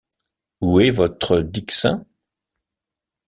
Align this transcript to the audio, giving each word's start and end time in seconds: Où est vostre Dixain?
Où 0.61 0.79
est 0.79 0.89
vostre 0.89 1.41
Dixain? 1.41 2.07